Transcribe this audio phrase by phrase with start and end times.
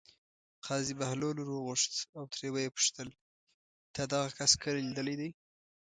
[0.65, 3.07] قاضي بهلول ور وغوښت او ترې ویې پوښتل:
[3.93, 5.29] تا دغه کس کله لیدلی دی.